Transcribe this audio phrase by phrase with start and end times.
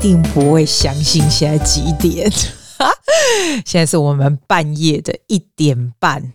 [0.00, 2.30] 定不会相信现在几点？
[3.66, 6.32] 现在是我们半夜的一点半。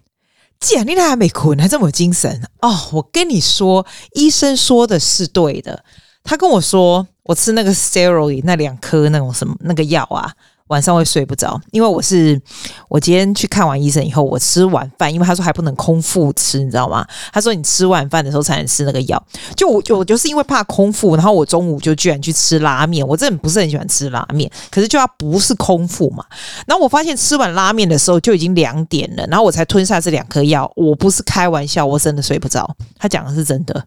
[0.59, 2.73] 既然你俩还没困，还这么有精神哦！
[2.93, 5.83] 我跟你说，医生说的是对的。
[6.23, 10.33] 他跟我说，我吃那个 steroid 那两颗那种什么那个药啊。
[10.73, 12.41] 晚上会睡不着，因为我是
[12.89, 17.05] 我今天去看完医生以后，我吃晚饭，因为他说还不能空腹吃，你知道吗？
[17.31, 19.23] 他说你吃晚饭的时候才能吃那个药。
[19.55, 23.07] 就我就我就是因为怕空腹，然后我中午就居然去吃拉面。
[23.07, 26.25] 我真的不是很喜欢吃拉面，可是就要不是空腹嘛。
[26.65, 30.69] 然后我发现吃完拉面的时候就已经两点了，然后我才吞下这两颗药。
[30.75, 32.75] 我不是开玩笑，我真的睡不着。
[32.97, 33.85] 他讲的是真的，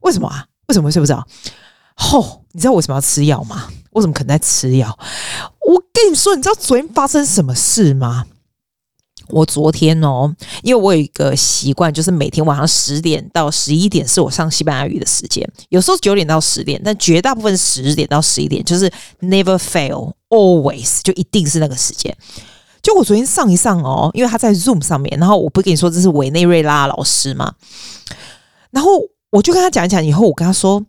[0.00, 0.44] 为什么啊？
[0.68, 1.26] 为什么会睡不着？
[1.94, 3.68] 吼、哦，你知道我为什么要吃药吗？
[3.90, 4.98] 我怎么可能在吃药？
[5.66, 8.24] 我跟你说，你知道昨天发生什么事吗？
[9.28, 22.12] 我昨天哦，因为我有一个习惯，就是每天晚上十点到十一点是我上西班牙语的时间，有时候九点到十点，但绝大部分十点到十一点，就是 never fail always，就一定是那个时间。
[22.82, 27.54] 就我昨天上一上哦，因为他在 Zoom 上面，然后我不跟你说这是委内瑞拉老师嘛，
[28.72, 28.90] 然后
[29.30, 30.84] 我就跟他讲一讲，以后我跟他说，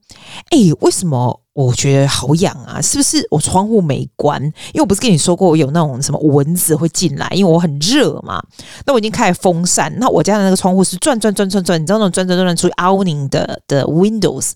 [0.50, 1.41] 哎，为什么？
[1.54, 4.42] 我觉得好痒啊，是不是我窗户没关？
[4.42, 8.42] 因为我不是跟你说过，我有那种什么蚊子会进来，因为我很热嘛。
[8.86, 14.54] 那我已经开风扇，那我家的那个窗户是转转转转转，你知道那种转转转转出去 awning 的的 windows。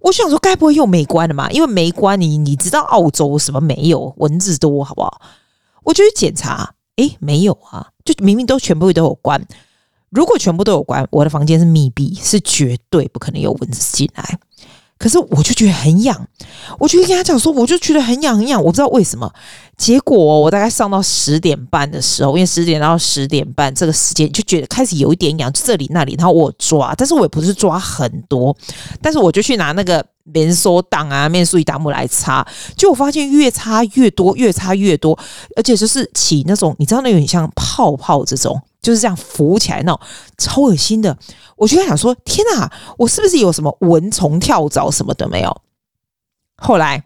[0.00, 1.50] 我想说，该不会又没关了嘛？
[1.50, 5.20] 因为没关，你你知道澳洲什么没有蚊子多，好不好？
[5.84, 9.42] 我就去检查，诶，没有啊，就明明都全部都有关。
[10.10, 14.38] 如果全部都有关，我的房间是密闭，是绝对不可能有蚊子进来。
[14.98, 16.26] 可是我就觉得很痒，
[16.78, 19.32] 我就跟他讲说，我就觉得很痒很痒，我不知道为什么。
[19.76, 28.56] 结果我大概上到十点半的时候，因为十点到十点半这个时间就觉得开始有一点痒，这里那里，然后我抓，但是我也不是抓很多，
[29.00, 32.46] 但是我就去拿那个连锁档啊、面舒达姆来擦，
[32.76, 35.18] 就我发现越擦越多，越擦越多，
[35.56, 38.60] 而且就是起那种你知道那有点像泡泡这种。
[38.80, 40.00] 就是这样浮起来那种
[40.38, 41.14] 超恶心的，
[41.56, 45.62] 我就在想说：天哪，我是不是有什么蚊虫跳蚤什么的没有？
[46.56, 47.02] 后来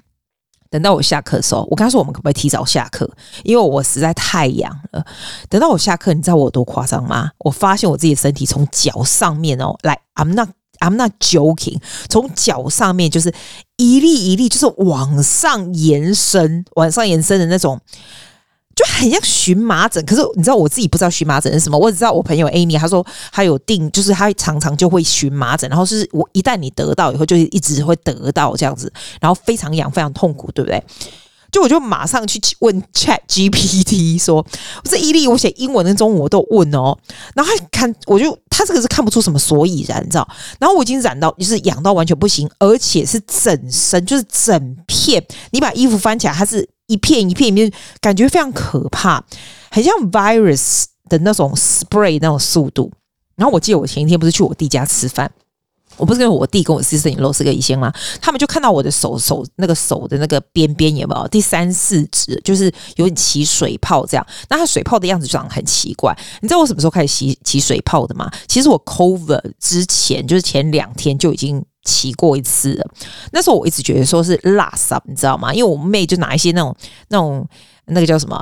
[0.68, 3.10] 等到我下课的时候，我跟他说：我们可不可以提早下课？
[3.42, 5.02] 因为我实在太痒了。
[5.48, 7.30] 等到我下课，你知道我有多夸张吗？
[7.38, 10.50] 我发现我自己的身体从脚上面哦，来，I'm not
[10.80, 11.78] I'm not joking，
[12.08, 13.32] 从脚上面就是
[13.76, 17.80] 一粒一粒，就是往上延伸，往上延伸的那种。
[18.74, 28.90] 就很像荨麻疹，可是你知道我自己不知道荨麻疹是什么，我只知道我朋友 Amy 她说她有定，就是她常常就会荨麻疹，然后是我一旦你得到以后，就一直会得到这样子，
[29.20, 30.82] 然后非常痒，非常痛苦，对不对？
[31.52, 36.98] 就我就马上去问 Chat GPT 说，我这伊利我写英文跟中文我都问哦，
[37.34, 40.26] 然后他看我就他这个是看不出什么所以然，你知道？
[40.58, 46.68] 然后我已经染到就是痒到完全不行，而且是整身就是整片，你把衣服翻起来，它是。
[46.88, 49.24] 一片一片一片，感觉非常可怕，
[49.70, 52.92] 很像 virus 的那种 spray 那种速度。
[53.36, 55.30] 然后我记得我前一天不是去我弟家吃饭，
[55.96, 57.92] 我不是跟我弟跟我 sister-in-law 是个医生吗？
[58.20, 64.26] 他们就看到我的手手那个手的那个边边有没有第三四指，就是有点起水泡这样。
[64.48, 66.16] 那它水泡的样子长得很奇怪。
[66.40, 68.30] 你知道我什么时候开始起起水泡的吗？
[68.46, 71.64] 其实我 cover 之前就是前两天就已经。
[71.84, 72.86] 起过一次了，
[73.32, 75.52] 那时候我一直觉得说是垃圾，你知道吗？
[75.52, 76.72] 因为我妹就拿一些那种、
[77.08, 77.44] 那种、
[77.86, 78.40] 那个叫什么，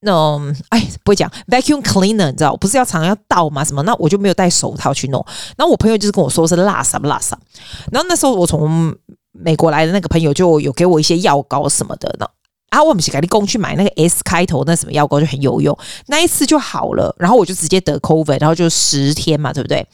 [0.00, 3.64] 那种哎，不会讲 vacuum cleaner，你知道，不是要常常要倒吗？
[3.64, 3.82] 什么？
[3.82, 5.24] 那我就没有戴手套去弄。
[5.56, 7.42] 然后我朋友就是跟我说是辣什么辣什么。
[7.90, 8.94] 然后那时候我从
[9.32, 12.14] 美国来的那个朋友就有给我一些药膏什么的。
[12.18, 12.26] 呢。
[12.68, 15.76] 啊我们是赶紧工去买那个 S 开头那什么药膏就很有用，
[16.08, 17.14] 那一次就好了。
[17.18, 19.86] 然后我就直接得 COVID，然后就十天嘛，对不对？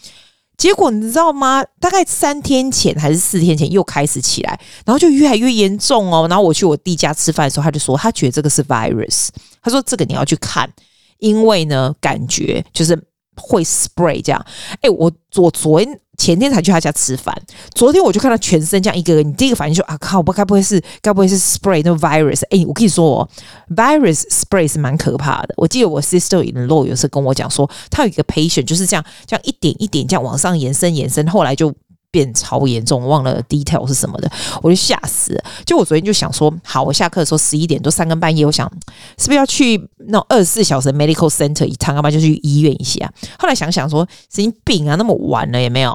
[0.62, 1.60] 结果你知道吗？
[1.80, 6.28] 大概三天前还是四天前又开始起来，然后就越来越严重哦。
[6.28, 9.30] 然后我去我弟家吃饭的时候，他就说他觉得这个是 virus，
[9.60, 10.72] 他说这个你要去看，
[11.18, 12.96] 因为呢感觉就是
[13.42, 14.46] 会 spray 这样。
[14.80, 15.98] 哎，我我昨天。
[16.18, 17.34] 前天才去他家吃饭，
[17.74, 22.42] 昨天我就看他全身这样一个个，你第一个反应就啊靠，不该不会是该不会是 spray 那 virus？
[22.50, 23.28] 哎，我跟你说哦
[23.74, 25.54] ，virus spray 是蛮可怕的。
[25.56, 31.74] 我记得我 sister in law 有时跟我讲说，他有一个 patient 就是这样这样一点一点这样往上延伸延伸，后来就。
[32.12, 34.30] 变超严重，忘了 detail 是什么的，
[34.62, 35.44] 我就吓死了。
[35.64, 38.70] 就我昨天就想说，好，我下课的时候十一点多三更半夜，我想
[39.18, 43.10] 是不是要去那种二十四小时 medical center 一趟，要不然就去医院一下。
[43.38, 45.90] 后来想想说，神经病啊，那么晚了也没有。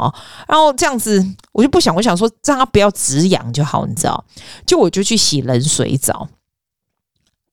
[0.47, 4.25] 然后这样子，我就不想，我想说，让他不要止痒就好，你知道？
[4.65, 6.27] 就我就去洗冷水澡，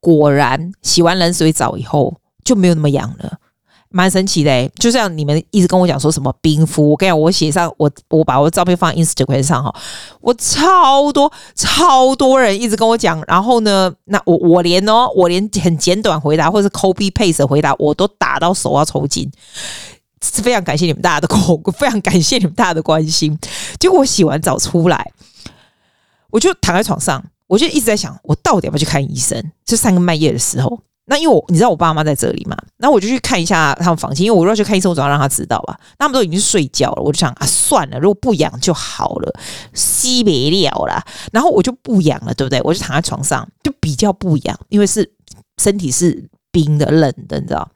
[0.00, 3.38] 果然洗完冷水澡以后就没有那么痒了。
[3.96, 9.72] 蛮神奇的、欸，就像你们一直跟我讲说什么冰敷，我跟你讲，我写上我我把我的照片放 Instagram 上哈，
[10.20, 19.30] 我超多超多人一直跟我讲，然后呢，那我我连哦，我连很简短回答或是 copy paste 回答，我都打到手要抽筋，
[20.20, 23.38] 是非常感谢你们大家的口， 非常感谢你们大家的关心。
[23.78, 25.12] 结果我洗完澡出来，
[26.30, 29.52] 我就躺在床上，我就一直在想，我到底要不要去看医生？
[29.64, 30.80] 就三更半夜的时候。
[31.06, 35.78] 那因为我你知道我爸妈在这里嘛，然后我就去看一下他们房间，因为我如果去看医生，我总要让他知道吧。
[35.98, 39.30] 他们都已经睡觉了，我就想啊，算了，如果不痒就好了，
[39.74, 41.04] 西北了啦。
[41.30, 42.58] 然后我就不痒了，对不对？
[42.62, 45.12] 我就躺在床上，就比较不痒，因为是
[45.58, 47.68] 身体是冰的、冷的，你知道。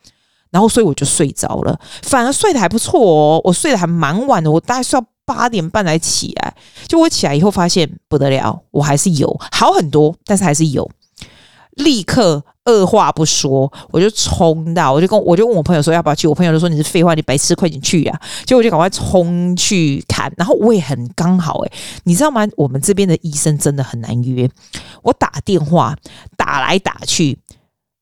[0.50, 6.54] 然后所以我就睡着了，反而睡得还不错哦，我睡得还蛮晚的，我大概睡到八点半才起来。
[6.86, 10.90] 就我起来以后发现不得了，我还是有好很多，但是还是有，
[11.72, 12.42] 立刻。
[12.68, 18.20] 二话不说，我就冲到，我就跟我就问我朋友说要不要去，我朋友就说你是废话，你白痴，快点去呀！
[18.44, 21.72] 结果我就赶快冲去看，然后我也很刚好，诶，
[22.04, 22.46] 你知道吗？
[22.58, 24.46] 我们这边的医生真的很难约，
[25.02, 25.96] 我打电话
[26.36, 27.38] 打来打去，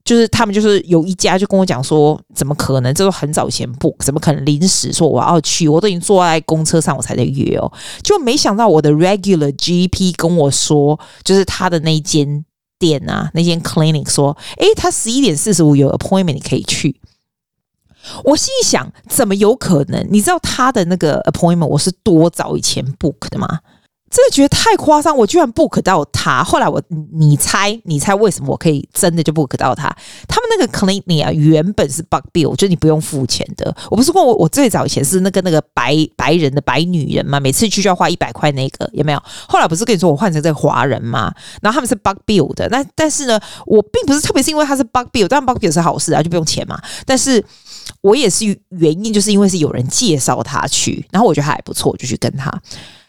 [0.04, 2.92] 就是他们就是有一家就跟我讲说，怎么可能？
[2.92, 5.68] 这都很早前 book，怎么可能临时说我要去？
[5.68, 7.70] 我都已经坐在公车上，我才在约哦，
[8.02, 12.44] 就没想到我的 regular GP 跟我说，就是他的那一间。
[12.78, 17.00] 店啊，那间 clinic 说，诶，他十一点四十五有 appointment，你可以去。
[18.24, 20.06] 我心想，怎么有可能？
[20.10, 23.60] 你知道他的那个 appointment 我是多早以前 book 的吗？
[24.16, 26.42] 真的觉得太夸张，我居然 book 到他。
[26.42, 26.80] 后来我，
[27.12, 29.94] 你猜，你猜为什么我可以真的就 book 到他？
[30.26, 33.76] 他们那个 clinic 啊，原本是 bug bill，就是你不用付钱的。
[33.90, 39.22] 我不是问我我最早以前是那个那个白白人的白女人嘛，每次去就要花一百块那个，有没有？
[39.46, 41.30] 后来不是跟你说我换成这个华人嘛？
[41.60, 46.80] 然后他们是 bug bill 的，那但是呢，我并不是特别是因为他是 bug bill，当然 bug bill 是好事啊，就不用钱嘛。
[47.04, 47.44] 但是
[48.00, 52.50] 我也是原因，就是因为是有人介绍他去，然后我觉得他还不错，我就去跟他。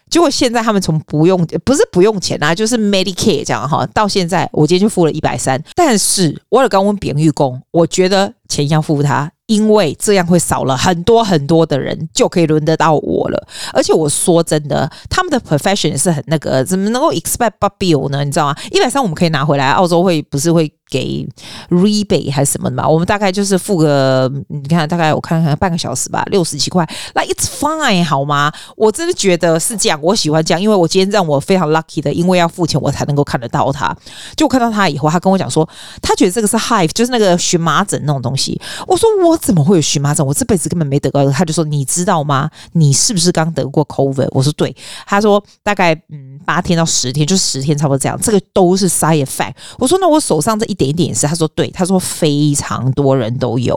[0.09, 9.31] 结果现在他们从不用，不是不用钱啊，就是 Medicare 这样哈，到现在我今天就付了一百三，但是我有刚问扁玉工，我觉得钱要付他。
[9.47, 13.47] 因为这样会少了很多很多的人，就可以轮得到我了。
[13.73, 18.23] 而且我说真的，他们的 profession 是很那个，怎么能够 expect b u b i l l 呢？
[18.23, 18.55] 你知道吗？
[18.71, 21.27] 一百三我们可以拿回来，澳洲会不是会给
[21.69, 22.87] rebate 还是什么的嘛？
[22.87, 26.85] 我们大概就是付个，你看大概我看看半个小时吧，六十几块，
[27.15, 28.51] 那 it's fine 好吗？
[28.75, 33.95] 我真的觉得是这样，我喜欢这样，因为我今天让我非常 lucky 的，因为要付钱我才能够看得到他。
[34.35, 35.67] 就我看到他以后，他跟我讲说，
[36.01, 38.59] 他觉得这个是 hive，就是那个荨麻疹那种东西。
[38.85, 39.36] 我说我。
[39.37, 40.25] 怎么会有荨麻疹？
[40.25, 41.29] 我这辈子根本没得过。
[41.31, 42.49] 他就说：“你知道吗？
[42.73, 44.75] 你是不是刚得过 COVID？” 我说：“对。”
[45.05, 48.19] 他说：“大概嗯八天到十天，就十天差不多这样。
[48.21, 53.75] 这个都是 side effect。”我说：“那我手上这一点一点是。”他说：“对。”他说：“非常多人都有。”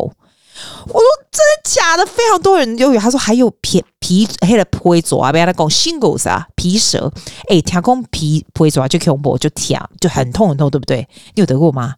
[0.87, 1.03] 我说
[1.33, 2.05] ：“真的假的？
[2.05, 7.11] 非常多人都有。”他说：“还有皮皮黑的皮疹啊，不要他讲 shingles 啊，皮蛇。
[7.49, 11.09] 哎，听讲皮皮疹就恐怖，就疼，就很痛很痛，对不对？
[11.35, 11.95] 你有得过吗？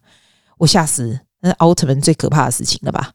[0.59, 1.19] 我吓死！
[1.43, 3.11] 那奥特曼最可怕的事情了吧？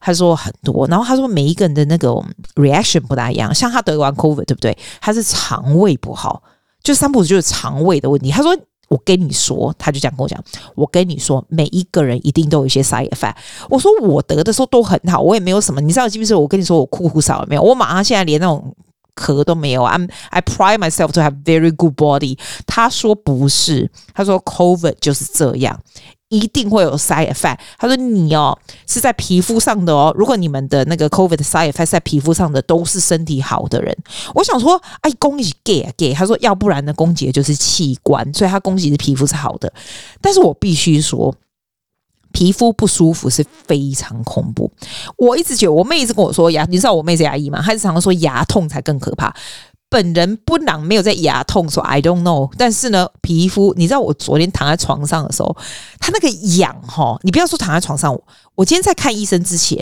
[0.00, 2.08] 他说很多，然后他说每一个人的那个
[2.54, 4.76] reaction 不大一样，像他得完 COVID 对不对？
[5.00, 6.40] 他是肠胃不好，
[6.84, 8.30] 就三步就是肠胃的问题。
[8.30, 8.56] 他说
[8.88, 10.40] 我跟你说，他就这样跟我讲，
[10.76, 13.34] 我跟你说，每一个人一定都有一些 side effect。
[13.68, 16.34] 我说我得的时候都很好，我也没有什么，你知道是不是？
[16.34, 17.62] 我跟你说我酷酷少了没有？
[17.62, 18.72] 我马上现在连那种
[19.16, 19.82] 咳都没有。
[19.82, 22.38] I'm I pride myself to have very good body。
[22.66, 25.80] 他说不是，他说 COVID 就是这样。
[26.38, 27.58] 一定会有 side effect。
[27.78, 30.14] 他说你哦是在皮肤上的哦。
[30.16, 33.96] 如果你们的那个 COVID side effect 在皮肤上的都是身体好的人，
[34.34, 36.12] 我想说，哎，恭喜 gay 啊 gay。
[36.12, 39.72] 他说，要不然呢，攻击就是器官，所以他恭喜是皮肤是好的。
[40.20, 41.34] 但是我必须说，
[42.32, 44.70] 皮肤不舒服是非常恐怖。
[45.16, 47.62] 我一直觉得，我妹一直跟我说牙，你知道我妹是牙医嘛？
[47.62, 49.34] 她常常说牙痛才更可怕。
[49.94, 52.50] 本人不能没有在牙痛，说 I don't know。
[52.58, 55.56] 但是呢，皮肤，你知道我昨天躺在床上的时候，
[56.00, 58.12] 他那个痒哈，你不要说躺在床上，
[58.56, 59.78] 我今天在看医生之前，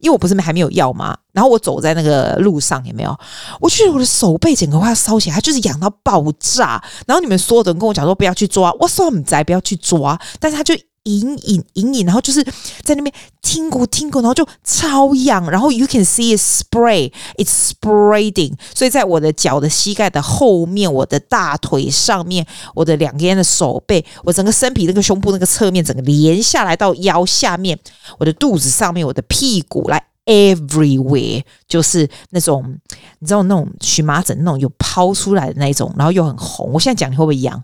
[0.00, 1.16] 因为我不是还没有药吗？
[1.32, 3.16] 然后我走在那个路上，有没有？
[3.60, 6.82] 我觉得我的手背整个快要烧起来，就是痒到爆炸。
[7.06, 10.74] 然后你们所有人跟我讲说不要去抓，我说我们在不要去抓，但是他就。
[11.04, 12.42] 隐隐隐隐，然后就是
[12.82, 27.78] 在那边听过听过，然后就超痒，然后 you can see it spray, it's spreading，所以在我的脚的膝盖的后面，我的大腿上面，我的两边的手背，我整个身体那个胸部那个侧面，整个连下来到腰下面，
[28.18, 32.78] 我的肚子上面，我的屁股来 everywhere，就是那种
[33.18, 36.72] 你知道那种荨麻疹那种有抛出来的那种，然后又很红。
[36.72, 37.62] 我现在讲你会不会痒？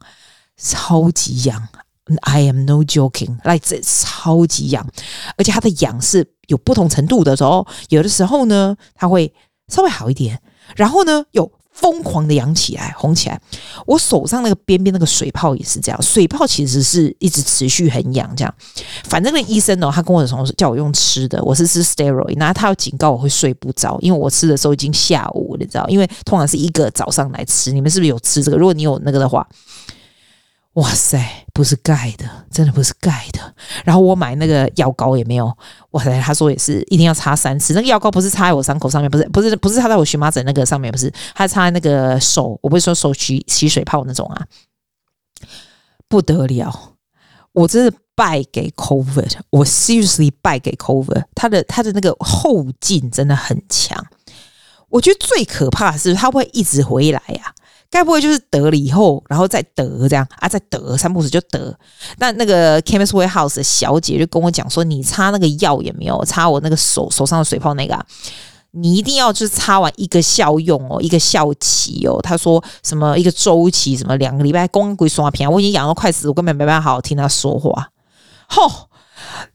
[0.59, 1.69] 超级痒。
[2.23, 4.87] I am no joking，like 这超级痒，
[5.37, 9.33] 而且它的痒是有不同程度的时候，有的时候呢，它会
[9.69, 10.41] 稍微好一点，
[10.77, 11.51] 然后呢，又。
[11.73, 13.41] 疯狂的痒起来，红起来。
[13.87, 18.55] 我手上那个边边那个水泡也是这样，水泡其实是一直持续很痒，这样。
[19.05, 27.73] 反正那医生呢，他跟我说叫我用吃的，我是吃 steroid，然后他要警告我会睡不着，因为我吃的时候已经下午，你知道，因为通常是一个早上来吃。
[27.73, 28.59] 你们是不是有吃这个？
[28.59, 29.47] 如果你有那个的话。
[30.81, 33.55] 哇塞，不是盖的，真的不是盖的。
[33.85, 35.55] 然后我买那个药膏也没有。
[35.91, 37.75] 哇塞，他说也是一定要擦三次。
[37.75, 42.59] 那个药膏不是擦在我伤口上面，不是不是不是擦在我荨麻疹那个上面，不是，他擦在那个手。
[42.63, 44.47] 我不是说手起起水泡那种啊，
[46.09, 46.95] 不得了！
[47.53, 51.25] 我真的败给 COVID，我 seriously 败给 COVID。
[51.35, 54.03] 他的他的那个后劲真的很强。
[54.89, 57.55] 我觉得最可怕的是他会一直回来呀、
[57.91, 60.49] 该不会就是得了以后，然后再得这样啊？
[60.49, 61.77] 再得三不五时就得。
[62.19, 68.07] 那那个 Chemist Warehouse 的小姐就跟我讲说：“你擦那个药也没有擦我那个手手上的水泡那个、啊，
[68.71, 77.89] 你一定要就是擦完一个效用哦，一个效期哦。”他说什么一个周期，什么两个礼拜，公归刷屏，我已经痒到快死，我根本没办法好好听他说话。
[78.47, 78.90] 吼！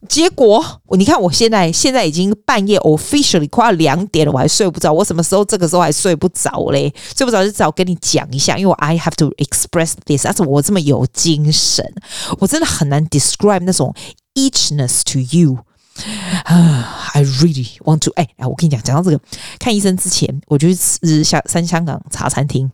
[0.08, 0.64] 结果，
[0.98, 4.92] 你看我现在现在已经半夜 officially 快要两点了，我还睡不着。
[4.94, 6.94] 我什么时候这个时候还睡不着嘞？
[7.16, 10.24] 睡不着就只好跟你讲一下，因为我 I have to express this。
[10.24, 11.86] 但是我这么有精神，
[12.40, 13.94] 我真的很难 describe 那种
[14.36, 15.60] itchiness to you。
[16.44, 18.12] 啊， I really want to。
[18.16, 19.20] 哎，我跟你讲，讲到这个，
[19.58, 22.70] 看医生之前，我就去吃香三香港茶餐厅，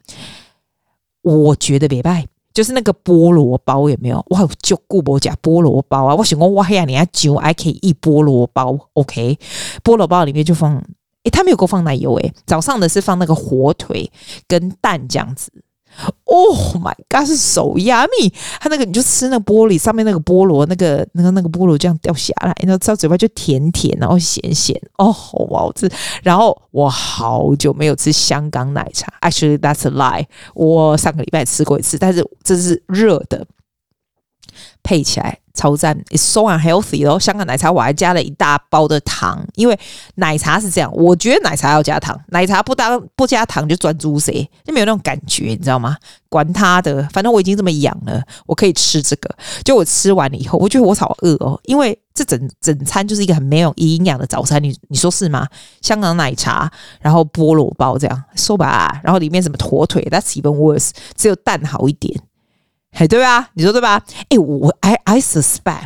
[1.21, 2.25] 我觉得别拜。
[2.53, 4.23] 就是那个菠萝包有没有？
[4.29, 6.15] 哇，就顾伯家菠萝包啊！
[6.15, 9.37] 我想讲哇呀，你家酒还可以一菠萝包，OK？
[9.83, 10.83] 菠萝包里面就放，诶、
[11.25, 14.11] 欸，他没有给我放奶油诶、早上的是放那个火腿
[14.47, 15.51] 跟蛋这样子。
[16.25, 25.89] Oh my god，是手压蜜，它那个你就吃那个玻璃上面那个菠萝，那个那个那个菠萝这样掉下来，然后到嘴巴就甜甜，然后咸咸，哦，好好吃。
[26.23, 33.45] 然后我好久没有吃香港奶茶，Actually that's a lie，我上个礼拜吃过一次，但是这是热的，
[34.91, 35.37] 配起来。
[35.53, 37.19] 超赞，It's so unhealthy 哦。
[37.19, 39.77] 香港奶茶我还加了一大包的糖，因为
[40.15, 45.97] 奶茶是这样，我觉得奶茶要加糖，奶茶不当不加糖就专猪谁，就没有那种感觉，你知道吗？
[46.29, 49.29] 管他的，反正我已经这么痒了，我可以吃这个。
[49.63, 55.45] 就我吃完了以后，我觉得我好饿哦，因为这整整餐就是一个很没有营养的早餐，你你说是吗？
[55.81, 56.71] 香港奶茶，
[57.01, 62.21] 然后菠萝包这样，说吧，然后里面什么火腿，That's even worse，只有蛋好一点。
[62.93, 63.49] 嘿，对吧？
[63.53, 64.03] 你说对吧？
[64.29, 65.85] 哎，我 I I suspect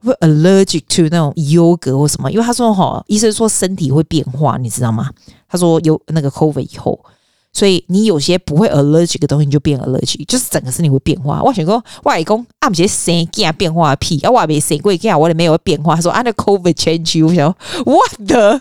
[0.00, 5.10] 会 allergic to 那种优格或什么，因为他说哈，医生说身体会变化，你知道吗？
[5.48, 7.00] 他说有那个 COVID 以后，
[7.52, 11.42] 所以你有些不会 allergic 的东西你就变 allergic，就是整个身体会变化。
[11.42, 15.96] 我想说，外公啊，不是生囝变化屁啊，我没生过囝，我也没有变化。
[15.96, 18.60] 他说啊，那 COVID change you，我想说 what the，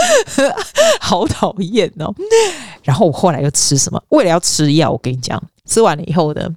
[1.00, 2.14] 好讨厌哦。
[2.82, 4.00] 然后我后来又吃什么？
[4.10, 6.48] 为了要吃药，我跟你讲，吃完了以后呢。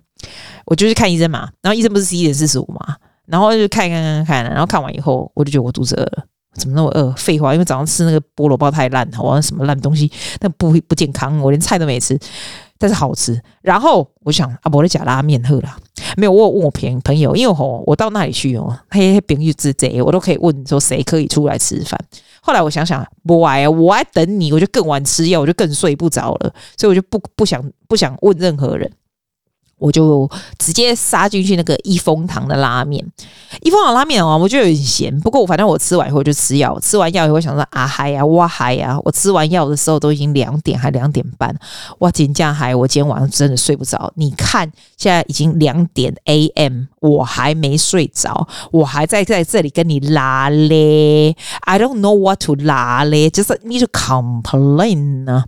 [0.66, 2.96] 我就去看医生嘛，然后医生不是十一点四十五嘛，
[3.26, 7.12] 然后就看看看看，然后看完以后，我就觉得我肚子饿了，怎么那么饿？
[7.14, 12.20] 废话，因为早上吃那个菠萝包太烂了，我什么烂东西，那不不健康，我连菜都没吃，
[12.78, 13.40] 但是好吃。
[13.62, 15.78] 然后我想啊，我的假拉面喝啦，
[16.16, 22.00] 没有，我有问我朋朋友，因为吼我到那里去哦，嘿嘿，朋友之贼，我都可以问说谁可以出来吃饭。
[22.42, 28.90] 后来我想想，不爱，我还等你，我就更晚吃药，我就更睡不着了，所以我就不不想不想问任何人。
[29.78, 33.06] 我就直接杀进去那个一风堂的拉面，
[33.62, 35.20] 一风堂拉面啊，我觉得有点咸。
[35.22, 38.98] 不过我反正我吃完以后就吃药，吃完药以后想说啊嗨呀哇嗨呀！
[39.04, 41.56] 我吃完药的时候都已经两点还两点半，
[42.00, 42.76] 哇紧张嗨！
[42.76, 44.12] 我今天晚上真的睡不着。
[44.16, 51.36] 你看现在已经两点 AM，我还没睡着，我还在在这里跟你拉嘞。
[51.62, 55.44] I don't know what to 拉嘞，就是 need to complain 呢。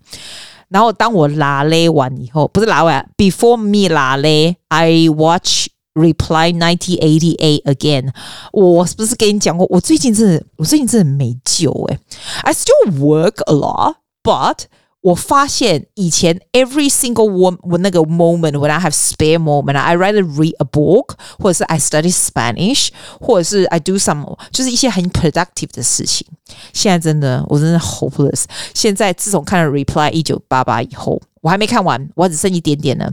[0.68, 8.10] 然后当我拉嘞完以后，不是拉完，before me 拉嘞，I watch Reply 1988 again。
[8.52, 9.66] 我是不是跟你讲过？
[9.70, 11.98] 我最近真的，我最近真的没救诶。
[12.42, 14.64] I still work a lot, but
[15.00, 20.64] 我发现以前 every single one 我那个 moment when I have spare moment, I rather read a
[20.64, 22.88] book，或者是 I study Spanish，
[23.20, 26.26] 或者是 I do some 就是一些很 productive 的事情。
[26.72, 28.44] 现在真的我真的 hopeless。
[28.72, 33.12] 现在自从看了 Reply 一九八八以后，我还没看完，我还只剩一点点呢。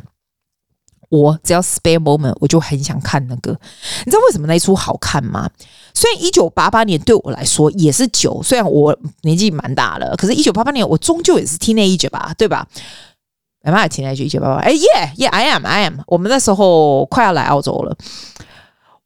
[1.08, 3.52] 我只要 spare moment，我就很想看那个。
[4.04, 5.48] 你知道为什么那一出好看吗？
[5.94, 12.66] 虽然一九八八年对我来说也是久，虽然我年纪蛮大了，可是，一九八八年我终究也是 teenager 吧，对吧？
[13.62, 16.00] 哎妈，听那句一九八八，哎，Yeah，Yeah，I am，I am。
[16.06, 17.96] 我们那时候快要来澳洲了。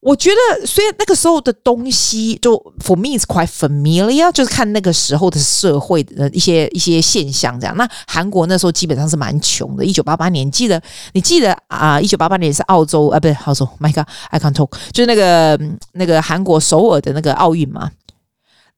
[0.00, 7.76] 我觉得，虽然那个时候的东西就 for me is quite familiar，就是看那个时候的社会的一些一些现象这样。
[7.76, 9.84] 那韩国那时候基本上是蛮穷的。
[9.84, 10.80] 一九八八年，记得
[11.12, 12.00] 你记得啊？
[12.00, 15.60] 一九八八年是澳洲啊，不是澳洲？My God，I can't talk，就是那个
[15.92, 17.90] 那个韩国首尔的那个奥运嘛。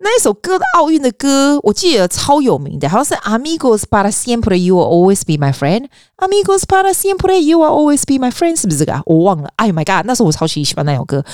[0.05, 5.89] 那一首歌的奥运的歌，我记得超有名的，好像是 Amigos para siempre, you will always be my friend。
[6.17, 9.03] Amigos para siempre, you will always be my friend，是不是这个啊？
[9.07, 9.49] 我忘了。
[9.57, 11.25] 哎 my god，那时候我超级喜欢那首歌。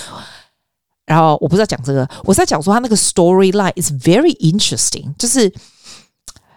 [1.07, 5.51] 然后我不知道讲这个，我是在讲说他那个 storyline is very interesting，就是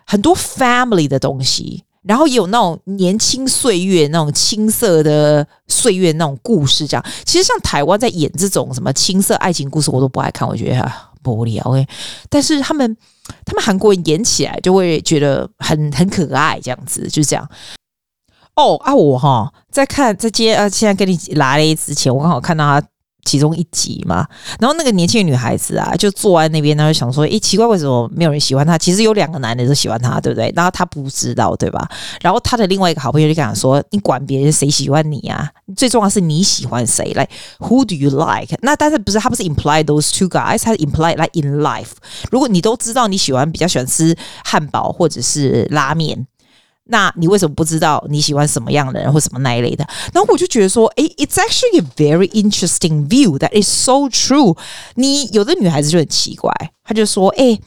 [0.06, 6.88] 很多 family 的东西，然后也有那种年轻岁月那种青涩的岁月那种故事。
[6.88, 10.92] 这样，其实像台湾在演这种什么青涩爱情故事，我都不爱看，我觉得。
[11.24, 11.88] 无聊诶，
[12.32, 12.98] 但是他们
[13.46, 17.48] 他们韩国人演起来就会觉得很很可爱，这样子就是这样。
[18.56, 22.88] 哦啊，我哈在看在接呃，现在跟你来之前，我刚好看到他。
[23.24, 24.28] 其中一集嘛，
[24.60, 28.78] 然后那个年轻的女孩子啊，就坐在那边，她就想说：“诶，奇怪，为什么没有人喜欢她？
[28.78, 30.52] 其实有两个男的都喜欢她，对不对？
[30.56, 31.88] 然后她不知道，对吧？
[32.22, 35.50] 然后她的另外一个好朋友就跟她说：‘你管别人谁喜欢你啊？
[35.76, 37.14] 最重要是你喜欢谁？
[37.16, 37.28] 来
[37.60, 41.92] ，Who do you like？’ 那但是不是他不是 imply those two guys，他是 imply like in life。
[42.32, 46.26] 如果你都知道你喜欢比较喜欢吃汉堡或者是拉面。”
[46.86, 49.88] 那你为什么不知道你喜欢什么样的人或什么那一类的？
[50.14, 54.58] 然后我就觉得说，诶，it's actually a very interesting view that is so true。
[54.96, 56.52] 你有的女孩子就很奇怪，
[56.84, 57.62] 她就说，诶，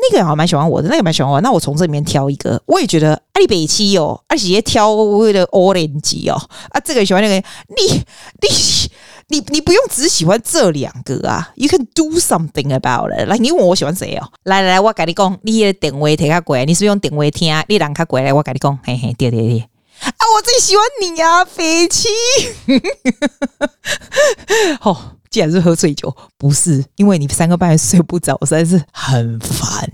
[0.00, 2.60] 那个好像蛮喜欢我的，那个蛮喜欢我，那我从这里面挑一个。
[2.66, 6.36] 我也觉得阿里北七哦，而且挑为了 orange 哦，
[6.70, 7.34] 啊，这个喜欢那个，
[7.68, 8.04] 你
[8.40, 8.90] 你。
[9.32, 13.28] 你你不用只喜欢这两个啊，You can do something about it。
[13.28, 14.26] 来，你问我喜欢谁哦？
[14.42, 17.64] 来来来，我跟你讲，你的电话听较贵，你是不是用电话听啊？
[17.68, 19.68] 你人较贵来，我跟你讲，嘿嘿，对对对，
[20.00, 22.08] 啊，我最喜欢你呀，飞七。
[24.82, 24.96] 哦，
[25.30, 29.88] 既然是喝醉酒，不是因为你三个半夜睡不着，实在是很烦，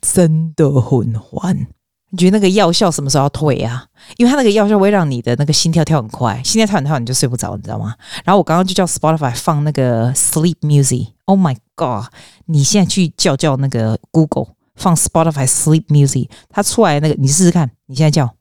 [0.00, 1.66] 真的很烦。
[2.10, 3.84] 你觉得那个药效什么时候要退啊？
[4.16, 7.94] 因为它那个药效会让你的那个心跳跳很快，心跳跳很快你就睡不着，你知道吗？
[8.24, 11.08] 然后我刚刚就叫 Spotify 放那个 Sleep Music。
[11.24, 12.04] Oh my god！
[12.46, 17.68] 你现在去叫叫那个 Google 放 Spotify Sleep Music，它出来那个你试试看。
[17.86, 18.32] 你现在叫，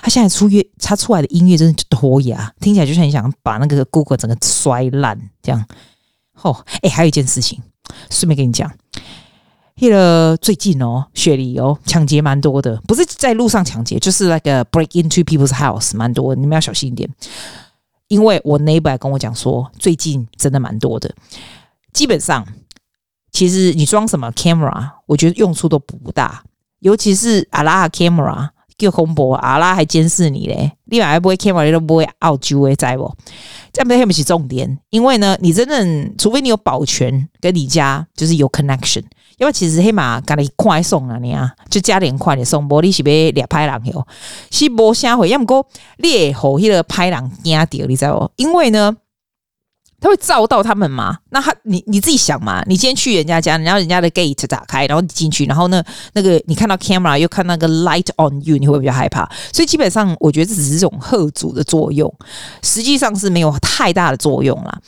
[0.00, 5.62] 它现在出乐，它出来的音乐真的就脱牙，听起来就像你想把那个 Google 整个摔烂这样。
[6.42, 7.60] 哦，哎，还有一件事情，
[8.10, 8.70] 顺便跟你讲。
[9.82, 17.08] 那个最近哦，雪梨哦，抢劫蛮多的，不是在路上抢劫，就是那个 break into people's house，蛮多，你们要小心一点。
[18.08, 21.10] 因为我 neighbor 跟我讲说，最近真的蛮多的。
[21.94, 22.46] 基本上，
[23.32, 26.44] 其实你装什么 camera，我觉得用处都不大，
[26.80, 28.50] 尤其是阿拉 camera，
[28.80, 33.14] 叫恐怖，阿拉还监视你嘞，另外还不会看马你都不会 out 就会在不？
[33.72, 39.04] 这样不起重点，因为呢，你真正除非你有保全跟你家就是有 connection。
[39.38, 44.06] 因为其实黑马赶你快送啊，你啊，就加点快点送，无你是要俩拍人哟，
[44.50, 45.66] 是无啥会，要么过
[45.96, 48.30] 猎吼迄个拍人惊掉，你知道不？
[48.36, 48.94] 因为呢，
[50.00, 51.18] 他会照到他们吗。
[51.30, 55.82] 那他，你你自己想嘛，你今天去人家家，然后人家的 gate 打开，然后你进去，然后呢，
[56.14, 59.28] 那个你看到 camera 又看那个 light on you，你会不会比较害怕？
[59.52, 62.12] 所以基本上，我觉得这只是这种吓阻的作用，
[62.62, 64.80] 实际上是没有太大的作用啦。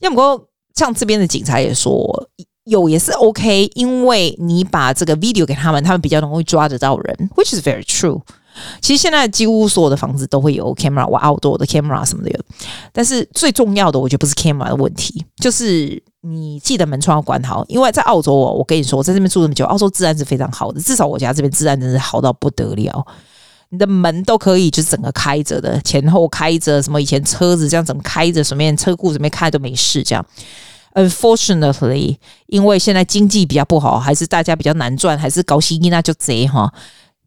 [0.00, 2.28] 要不过像这边的警察也说。
[2.66, 8.20] 有也是 OK，因为你把这个 video 给他们，他们比较容易抓得到人，which is very true。
[8.80, 12.38] 其实现在几乎所有的房子都会有 camera，我 outdoor 的 camera 什么的有。
[12.92, 17.64] 但是最重要的，我觉得不是 camera 的问题，就是你记得门窗要关好。
[17.68, 23.06] 因为在澳洲，我跟你说，我在这边住这么久，澳洲治安是非常好的，至少我家这边治安真是好到不得了。
[23.70, 30.22] 你的门都可以就是整个开着的，前后开着，什么以前车子这样整个开着，什么车库怎么开都没事这样。
[30.94, 36.70] Unfortunately，因为现在经济比较不好，还是大家比较难赚，还是高息，那就贼哈。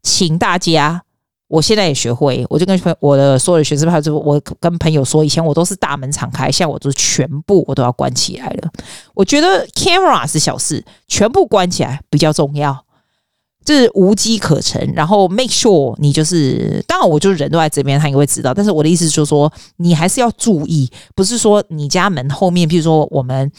[0.04, 1.02] 请大家，
[1.48, 8.70] 我现在也学会，我就跟朋我的所有的学生朋友我跟朋友说，以前我都是大门敞开，现在我都是全部我都要关起来了。
[9.14, 12.85] 我觉得 camera 是小事，全部关起来比较重要。
[13.66, 18.54] 就是无机可乘，然后 make sure 你就是，当然我就是人都在这边，他应该会知道。
[18.54, 23.50] 但是我的意思就是说，你还是要注意，不是说你家门后面，比如说我们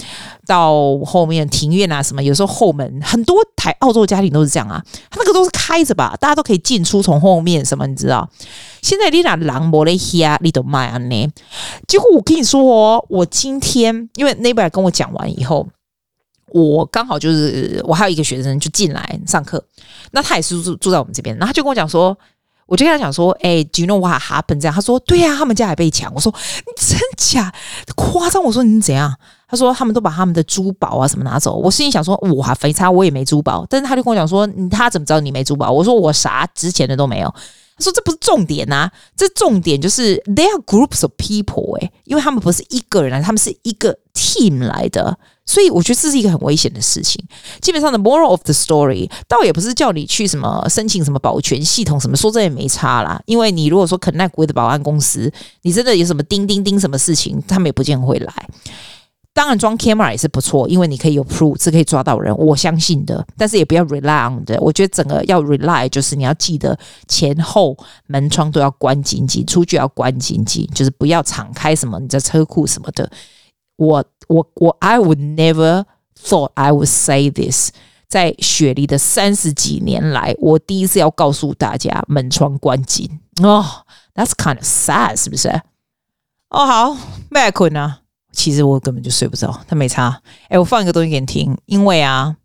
[0.47, 8.29] 到后面庭院啊什么，有时候后门很多台澳洲家庭都是这样啊，他那个都是开着吧，大家都可以进出从后面什么，你知道？
[8.81, 11.27] 现在你那狼没咧吓，你都卖啊呢？
[11.85, 15.67] 结果我跟你说哦，我今天因为 neighbor 跟我讲完以后。
[16.47, 19.63] 我刚好就是我还有一个学生就进来上课，
[20.11, 22.17] 那他也是住住在我们这边，然后他就跟我讲说，
[22.65, 24.59] 我就跟他讲说，哎、欸，Do you know what happened？
[24.59, 26.13] 这样，他说，对呀、啊，他们家还被抢。
[26.13, 27.53] 我说，你真假
[27.95, 28.43] 夸张？
[28.43, 29.13] 我说你怎样？
[29.49, 31.55] 他说他们都把他们的珠宝啊什么拿走。
[31.55, 33.65] 我心里想说，我还非差，我也没珠宝。
[33.69, 35.71] 但是他就跟我讲说，他怎么知道你没珠宝？
[35.71, 37.33] 我说我啥值钱的都没有。
[37.77, 45.17] 他说这不是重点呐，这重点就是 they are groups of people 哎，因为他们不是一个人来，他们是一个 team 来的。
[45.47, 47.19] 所以我觉得这是一个很危险的事情。
[47.61, 53.19] 基本上的 moral of the story 倒也不是叫你去什么申请什么保全系统什么，说这也没差啦。
[53.25, 55.31] 因为你如果说 connect with 保安公司，
[55.63, 58.33] 你真的有什么叮叮叮什么事情，他们也不见会来。
[59.33, 63.23] 当然装 camera 也是不错，因为你可以有 proof 是可以抓到人，我相信的。
[63.37, 64.59] 但是也不要 rely on 的。
[64.59, 66.75] 我觉得整个要 rely 就是你要记得
[67.07, 73.07] 前后门窗都要关紧紧，出去要关紧紧，就是不要敞开什么你的车库什么的。
[73.77, 75.85] 我我我，I would never
[76.21, 77.71] thought I would say this。
[78.07, 83.63] 在雪梨的三十几年来，我第一次要告诉大家门窗关紧哦。
[84.15, 85.49] Oh，That's kind of sad，是不是？
[86.49, 86.97] 哦，好，
[87.29, 88.01] 麦困啊。
[88.31, 90.21] 其实我根本就睡不着，他没差。
[90.47, 92.37] 哎，我放一个东西给你听，因为啊。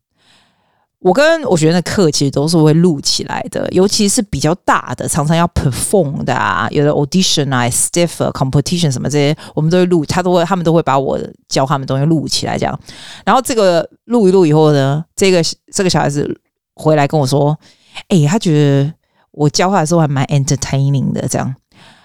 [1.02, 12.78] 我跟我学生的课其实都是会录起来的，尤其是比较大的，常常要 perform 的啊，有的 audition 啊、stiff competition 什么这些，我们都会录，他都会，他们都会把我教他们东西录起来，这样。
[13.24, 16.40] 然后这个录一录以后呢，这个这个小孩子
[16.76, 17.58] 回来跟我说，
[18.06, 18.92] 哎、他觉得
[19.32, 21.52] 我教他的时候还蛮 entertaining 的，这样。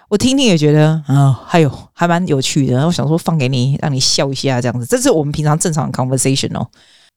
[0.09, 2.73] 我听听也觉得啊，还有还蛮有趣的。
[2.73, 4.87] 然后想说放给你，让你笑一下，这样子。
[4.87, 6.67] 这是我们平常正常的 conversation 哦。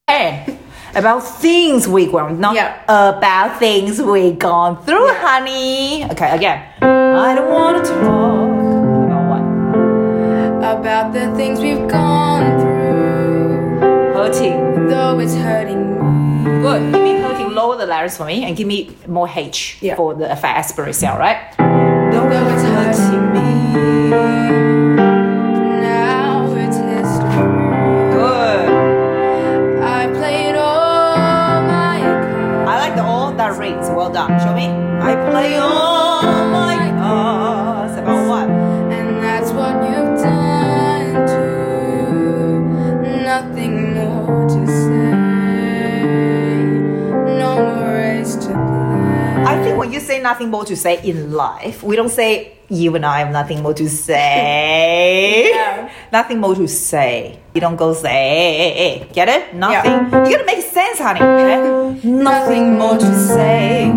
[0.05, 0.47] 哎。
[0.95, 2.83] About things we gone, not yeah.
[2.85, 5.21] about things we gone through, yeah.
[5.21, 6.05] honey.
[6.11, 6.67] Okay, again.
[6.83, 8.51] I don't want to talk
[9.07, 10.81] about what?
[10.81, 13.81] About the things we've gone through.
[14.15, 14.89] Hurting.
[14.89, 16.63] Though it's hurting me.
[16.63, 16.93] Good.
[16.93, 17.55] Give me hurting.
[17.55, 19.95] Lower the letters for me and give me more H yeah.
[19.95, 21.55] for the for aspirate cell, right?
[21.57, 23.50] Though, Though it's hurting me.
[33.59, 34.39] Well done.
[34.41, 34.67] Show me.
[35.03, 36.80] I play all my
[50.20, 53.62] say nothing more to say in life, we don't say you and I have nothing
[53.62, 55.52] more to say.
[55.54, 55.90] yeah.
[56.12, 57.38] Nothing more to say.
[57.54, 59.54] You don't go say, get it?
[59.56, 59.92] Nothing.
[59.92, 60.26] Yeah.
[60.28, 61.22] You gotta make sense, honey.
[61.22, 62.08] Okay?
[62.08, 63.90] Nothing more to say.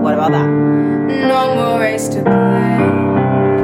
[0.00, 0.46] What about that?
[0.46, 2.32] No more ways to play.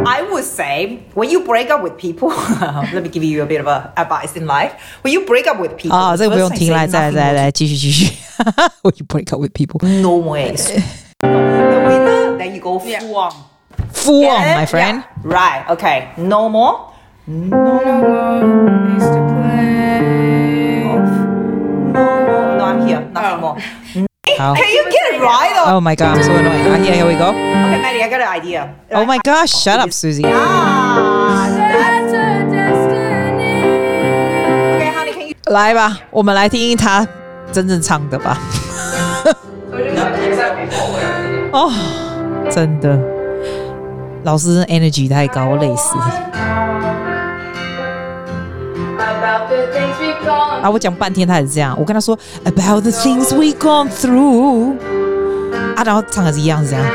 [0.05, 2.29] I would say when you break up with people,
[2.93, 4.75] let me give you a bit of a advice in life.
[5.03, 8.13] When you break up with people, 啊，这个不用听，来，再来，再来，继续，继续。
[8.83, 10.73] when you break up with people, no ways.
[11.27, 11.29] the
[11.87, 13.33] winner, then you go full on.
[13.93, 15.05] Full on, my friend.
[15.05, 15.23] Yeah.
[15.23, 15.65] Right.
[15.71, 16.09] Okay.
[16.17, 16.93] No more.
[17.27, 18.43] No more
[18.89, 20.01] ways to play.
[20.83, 20.95] No
[21.93, 22.03] more.
[22.59, 23.01] No, I'm here.
[23.13, 23.57] Nothing more.
[24.39, 24.55] How?
[24.55, 25.53] Can you get it right?
[25.67, 25.75] Or?
[25.75, 26.67] Oh my god, I'm so annoying.
[26.67, 27.29] Ah, here, here we go.
[27.29, 28.75] Okay, Maddie, I got an idea.
[28.91, 30.25] Oh my gosh, shut up, Susie.
[30.25, 33.63] Ah, that's a destiny.
[34.77, 35.35] Okay, honey, can you...
[35.53, 37.07] 来吧，我们来听听他
[37.53, 38.39] 真正唱的吧。
[41.53, 41.73] 哦，
[42.51, 42.99] 真的，
[44.25, 45.97] 老师 energy 太高，累死。
[50.63, 50.71] 啊！
[50.71, 51.77] 我讲半天，他也是这样。
[51.79, 54.77] 我跟他说，About the things we gone through，
[55.75, 56.87] 啊，然后唱的是一样，是这样。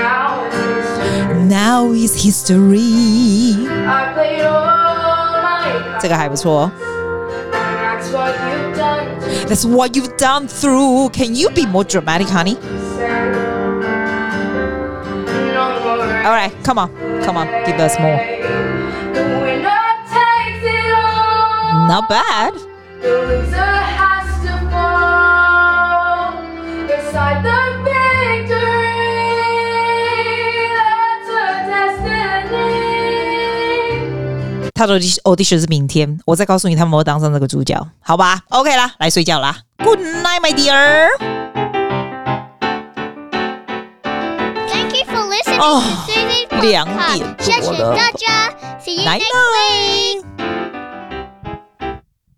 [1.49, 3.67] Now is history，
[5.99, 6.71] 这个还不错。
[9.47, 11.09] That's what you've done through.
[11.09, 12.55] Can you be more dramatic, honey?
[16.21, 16.89] All right, come on,
[17.23, 18.17] come on, give us more.
[21.87, 22.53] Not bad.
[23.01, 26.33] The loser has to fall
[26.85, 28.59] beside the victory.
[30.75, 32.51] That's a destiny.
[34.75, 38.41] 他的 audition 是明天，我再告诉你他们会当上这个主角，好吧？
[38.49, 39.55] OK 啦，来睡觉啦。
[39.77, 41.07] Good night, my dear.
[45.62, 45.80] 哦，
[46.60, 47.96] 两点多了，
[49.04, 50.31] 来呢。